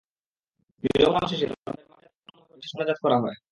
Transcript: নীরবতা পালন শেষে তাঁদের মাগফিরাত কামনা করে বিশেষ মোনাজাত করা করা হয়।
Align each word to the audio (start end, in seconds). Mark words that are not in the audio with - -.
নীরবতা 0.83 1.11
পালন 1.15 1.27
শেষে 1.31 1.45
তাঁদের 1.47 1.85
মাগফিরাত 1.89 2.13
কামনা 2.25 2.43
করে 2.43 2.57
বিশেষ 2.57 2.71
মোনাজাত 2.75 2.97
করা 2.97 3.01
করা 3.05 3.17
হয়। 3.23 3.37